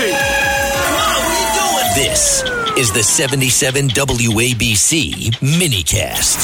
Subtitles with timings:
[0.00, 0.12] Taxi!
[0.72, 2.12] Come on, what are you doing?
[2.12, 2.42] This
[2.78, 6.38] is the 77 WABC minicast.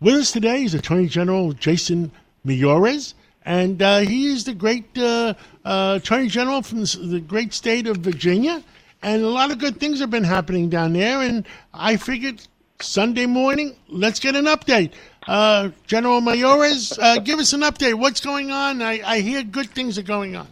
[0.00, 2.10] With us today is Attorney General Jason
[2.44, 7.52] Miyares, and uh, he is the great uh, uh, Attorney General from the, the great
[7.52, 8.62] state of Virginia.
[9.00, 11.22] And a lot of good things have been happening down there.
[11.22, 12.44] And I figured
[12.80, 14.92] Sunday morning, let's get an update.
[15.28, 17.94] Uh, General Miyares, uh, give us an update.
[17.94, 18.82] What's going on?
[18.82, 20.48] I, I hear good things are going on.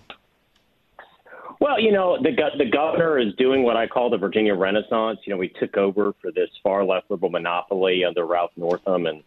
[1.67, 5.19] Well, you know, the the governor is doing what I call the Virginia Renaissance.
[5.25, 9.25] You know, we took over for this far left liberal monopoly under Ralph Northam, and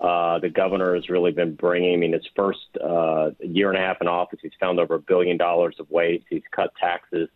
[0.00, 1.94] uh, the governor has really been bringing.
[1.94, 5.00] I mean, his first uh, year and a half in office, he's found over a
[5.00, 6.24] billion dollars of waste.
[6.30, 7.28] He's cut taxes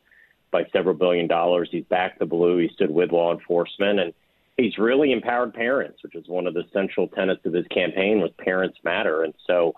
[0.53, 1.69] by several billion dollars.
[1.73, 2.59] He's backed the blue.
[2.59, 4.15] He stood with law enforcement, and
[4.57, 8.31] he's really empowered parents, which is one of the central tenets of his campaign was
[8.39, 9.25] parents matter.
[9.25, 9.75] And so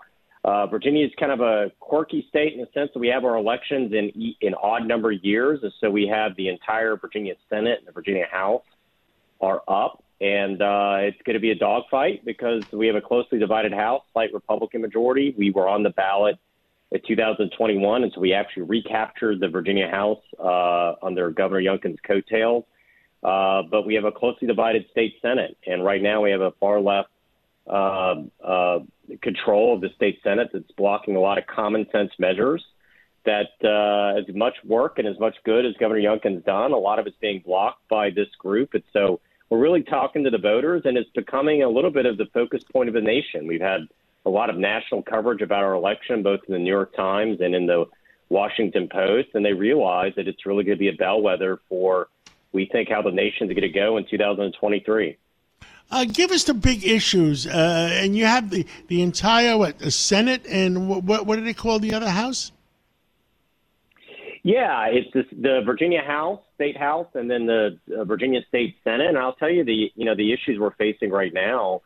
[0.49, 3.37] uh, Virginia is kind of a quirky state in the sense that we have our
[3.37, 7.87] elections in in odd number years, and so we have the entire Virginia Senate and
[7.87, 8.63] the Virginia House
[9.39, 13.37] are up, and uh, it's going to be a dogfight because we have a closely
[13.37, 15.35] divided House, slight Republican majority.
[15.37, 16.39] We were on the ballot
[16.91, 22.65] in 2021, and so we actually recaptured the Virginia House uh, under Governor Youngkin's coattails.
[23.21, 26.53] Uh, but we have a closely divided state Senate, and right now we have a
[26.59, 27.09] far left
[27.67, 28.79] uh, uh,
[29.21, 32.63] control of the state Senate that's blocking a lot of common sense measures.
[33.25, 36.99] That uh, as much work and as much good as Governor Youngkin's done, a lot
[36.99, 38.73] of it's being blocked by this group.
[38.73, 42.17] And so we're really talking to the voters, and it's becoming a little bit of
[42.17, 43.45] the focus point of the nation.
[43.45, 43.81] We've had
[44.25, 47.55] a lot of national coverage about our election, both in the New York Times and
[47.55, 47.85] in the
[48.29, 52.07] Washington Post, and they realize that it's really going to be a bellwether for,
[52.51, 55.17] we think, how the nation's going to go in 2023.
[55.91, 59.89] Uh, give us the big issues, uh, and you have the, the entire what the
[59.89, 62.51] Senate and what, what what do they call the other house?
[64.43, 69.07] Yeah, it's this, the Virginia House, State House, and then the uh, Virginia State Senate.
[69.07, 71.81] And I'll tell you the you know the issues we're facing right now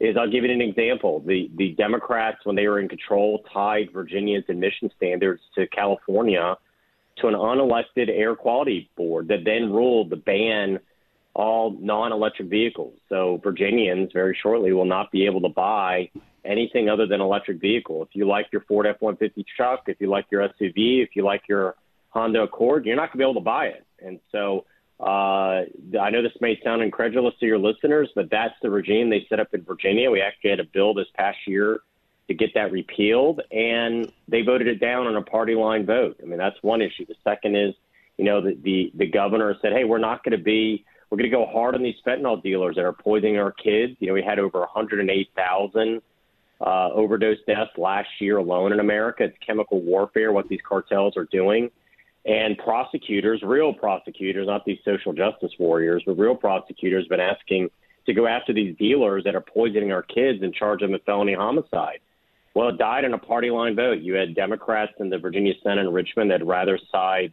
[0.00, 1.20] is I'll give you an example.
[1.20, 6.56] The the Democrats when they were in control tied Virginia's admission standards to California
[7.18, 10.78] to an unelected air quality board that then ruled the ban
[11.36, 12.94] all non-electric vehicles.
[13.10, 16.10] So Virginians very shortly will not be able to buy
[16.46, 18.02] anything other than electric vehicle.
[18.02, 21.42] If you like your Ford F-150 truck, if you like your SUV, if you like
[21.46, 21.74] your
[22.08, 23.84] Honda Accord, you're not going to be able to buy it.
[24.00, 24.64] And so
[24.98, 25.64] uh,
[26.00, 29.38] I know this may sound incredulous to your listeners, but that's the regime they set
[29.38, 30.10] up in Virginia.
[30.10, 31.80] We actually had a bill this past year
[32.28, 36.18] to get that repealed, and they voted it down on a party line vote.
[36.22, 37.04] I mean, that's one issue.
[37.04, 37.74] The second is,
[38.16, 41.30] you know, the the, the governor said, hey, we're not going to be we're going
[41.30, 43.96] to go hard on these fentanyl dealers that are poisoning our kids.
[44.00, 46.02] You know, we had over 108,000
[46.60, 49.24] uh, overdose deaths last year alone in America.
[49.24, 51.70] It's chemical warfare, what these cartels are doing.
[52.24, 57.70] And prosecutors, real prosecutors, not these social justice warriors, but real prosecutors, have been asking
[58.06, 61.34] to go after these dealers that are poisoning our kids and charge them with felony
[61.34, 62.00] homicide.
[62.54, 63.98] Well, it died in a party line vote.
[63.98, 67.32] You had Democrats in the Virginia Senate in Richmond that rather side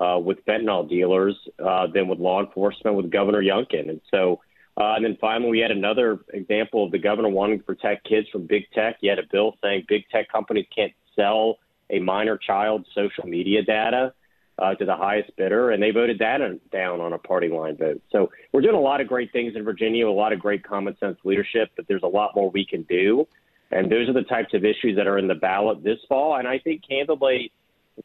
[0.00, 1.34] uh, with fentanyl dealers
[1.64, 3.88] uh, than with law enforcement with Governor Youngkin.
[3.88, 4.40] And so,
[4.76, 8.28] uh, and then finally, we had another example of the governor wanting to protect kids
[8.30, 8.96] from big tech.
[9.00, 11.58] He had a bill saying big tech companies can't sell
[11.88, 14.12] a minor child's social media data
[14.58, 16.40] uh, to the highest bidder, and they voted that
[16.70, 18.02] down on a party line vote.
[18.10, 20.96] So we're doing a lot of great things in Virginia, a lot of great common
[20.98, 23.26] sense leadership, but there's a lot more we can do.
[23.70, 26.36] And those are the types of issues that are in the ballot this fall.
[26.36, 27.52] And I think, candidly,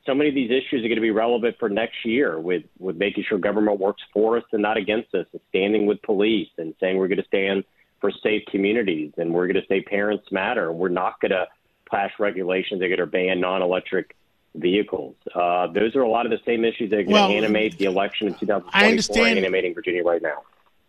[0.05, 2.95] so many of these issues are going to be relevant for next year with, with
[2.95, 6.73] making sure government works for us and not against us, and standing with police and
[6.79, 7.63] saying we're going to stand
[7.99, 10.69] for safe communities and we're going to say parents matter.
[10.69, 11.47] And we're not going to
[11.89, 14.15] pass regulations that are going to ban non electric
[14.55, 15.15] vehicles.
[15.33, 17.77] Uh, those are a lot of the same issues that are going well, to animate
[17.77, 20.43] the election in 2024 I understand, animating Virginia right now.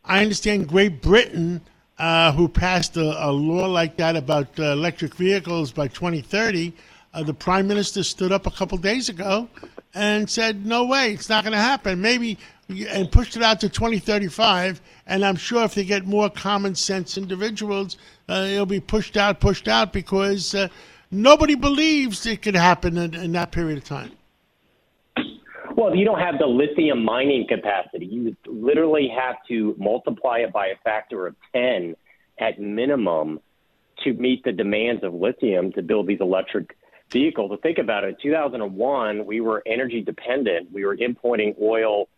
[0.04, 1.60] I understand Great Britain,
[1.98, 6.72] uh, who passed a, a, law like that about uh, electric vehicles by 2030,
[7.14, 9.48] uh, the prime minister stood up a couple days ago
[9.94, 12.38] and said, "No way, it's not going to happen." Maybe
[12.80, 14.80] and pushed it out to 2035.
[15.06, 17.96] And I'm sure if they get more common sense individuals,
[18.28, 20.68] uh, it'll be pushed out, pushed out because uh,
[21.10, 24.12] nobody believes it could happen in, in, that period of time.
[25.76, 28.06] Well, you don't have the lithium mining capacity.
[28.06, 31.96] You literally have to multiply it by a factor of 10
[32.38, 33.40] at minimum
[34.04, 36.76] to meet the demands of lithium to build these electric
[37.12, 37.50] vehicles.
[37.50, 40.72] To think about it, in 2001, we were energy dependent.
[40.72, 42.08] We were importing oil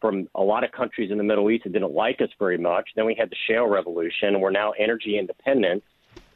[0.00, 2.90] from a lot of countries in the Middle East that didn't like us very much.
[2.94, 4.40] Then we had the shale revolution.
[4.40, 5.82] We're now energy independent.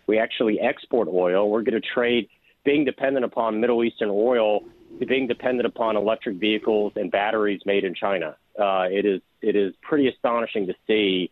[0.07, 1.51] We actually export oil.
[1.51, 2.29] We're going to trade
[2.65, 4.61] being dependent upon Middle Eastern oil
[4.99, 8.37] to being dependent upon electric vehicles and batteries made in China.
[8.59, 11.31] Uh, it is it is pretty astonishing to see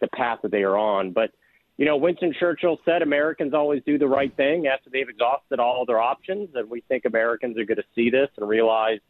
[0.00, 1.12] the path that they are on.
[1.12, 1.30] But
[1.76, 5.84] you know, Winston Churchill said Americans always do the right thing after they've exhausted all
[5.86, 9.00] their options, and we think Americans are going to see this and realize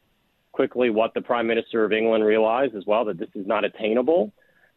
[0.52, 4.32] quickly what the Prime Minister of England realized as well that this is not attainable.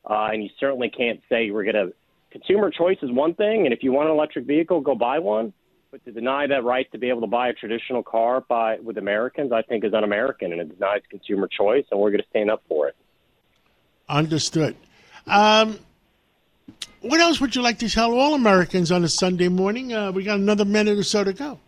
[0.10, 1.94] Uh, and you certainly can't say we're going to.
[2.30, 5.54] Consumer choice is one thing, and if you want an electric vehicle, go buy one.
[5.92, 8.98] But to deny that right to be able to buy a traditional car by with
[8.98, 12.52] Americans, I think is un-American, and it denies consumer choice, and we're going to stand
[12.52, 12.96] up for it.
[14.10, 14.76] Understood.
[15.26, 15.80] Um,
[17.02, 19.94] what else would you like to tell all Americans on a Sunday morning?
[19.94, 21.60] Uh, we got another minute or so to go.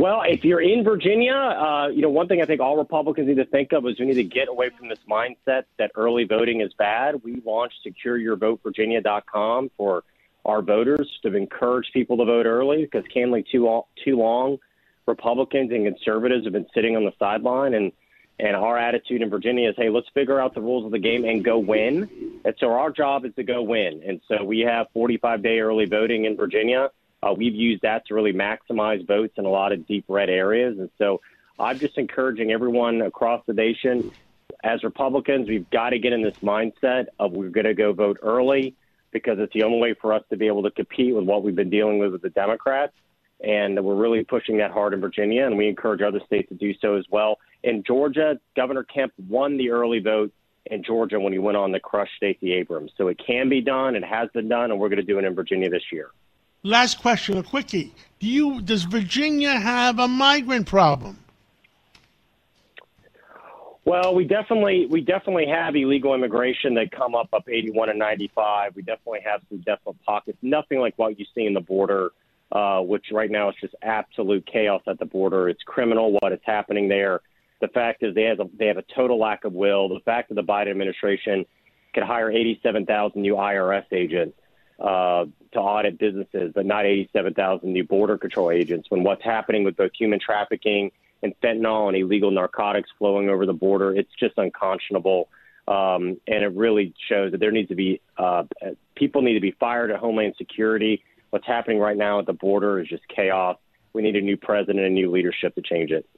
[0.00, 3.38] Well, if you're in Virginia, uh, you know, one thing I think all Republicans need
[3.38, 6.60] to think of is we need to get away from this mindset that early voting
[6.60, 7.24] is bad.
[7.24, 10.04] We launched secureyourvotevirginia.com for
[10.44, 14.58] our voters to encourage people to vote early because candidly, too, too long,
[15.06, 17.74] Republicans and conservatives have been sitting on the sideline.
[17.74, 17.90] And,
[18.38, 21.24] and our attitude in Virginia is, hey, let's figure out the rules of the game
[21.24, 22.08] and go win.
[22.44, 24.02] And so our job is to go win.
[24.06, 26.90] And so we have 45 day early voting in Virginia.
[27.22, 30.78] Uh, we've used that to really maximize votes in a lot of deep red areas.
[30.78, 31.20] And so
[31.58, 34.12] I'm just encouraging everyone across the nation,
[34.62, 38.18] as Republicans, we've got to get in this mindset of we're going to go vote
[38.22, 38.74] early
[39.10, 41.56] because it's the only way for us to be able to compete with what we've
[41.56, 42.92] been dealing with with the Democrats.
[43.40, 46.74] And we're really pushing that hard in Virginia, and we encourage other states to do
[46.80, 47.38] so as well.
[47.62, 50.32] In Georgia, Governor Kemp won the early vote
[50.70, 52.92] in Georgia when he went on to crush Stacey Abrams.
[52.96, 55.24] So it can be done, it has been done, and we're going to do it
[55.24, 56.10] in Virginia this year.
[56.62, 57.94] Last question, a quickie.
[58.18, 61.18] Do you does Virginia have a migrant problem?
[63.84, 68.76] Well, we definitely we definitely have illegal immigration that come up up 81 and 95.
[68.76, 70.36] We definitely have some definite pockets.
[70.42, 72.10] Nothing like what you see in the border,
[72.52, 75.48] uh, which right now is just absolute chaos at the border.
[75.48, 77.22] It's criminal what is happening there.
[77.60, 79.88] The fact is they have a, they have a total lack of will.
[79.88, 81.44] The fact that the Biden administration
[81.94, 84.36] could hire 87,000 new IRS agents
[84.78, 88.90] uh, to audit businesses, but not 87,000 new border control agents.
[88.90, 93.52] When what's happening with both human trafficking and fentanyl and illegal narcotics flowing over the
[93.52, 95.28] border, it's just unconscionable.
[95.66, 98.44] Um, and it really shows that there needs to be uh,
[98.94, 101.02] people need to be fired at Homeland Security.
[101.30, 103.58] What's happening right now at the border is just chaos.
[103.92, 106.08] We need a new president and new leadership to change it.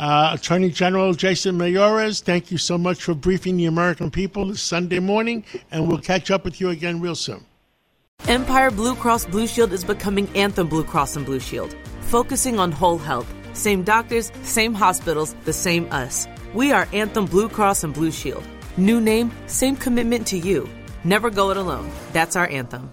[0.00, 4.62] Uh, Attorney General Jason Miyares, thank you so much for briefing the American people this
[4.62, 7.44] Sunday morning, and we'll catch up with you again real soon.
[8.26, 12.72] Empire Blue Cross Blue Shield is becoming Anthem Blue Cross and Blue Shield, focusing on
[12.72, 13.30] whole health.
[13.52, 16.26] Same doctors, same hospitals, the same us.
[16.54, 18.42] We are Anthem Blue Cross and Blue Shield.
[18.78, 20.66] New name, same commitment to you.
[21.04, 21.90] Never go it alone.
[22.14, 22.90] That's our anthem.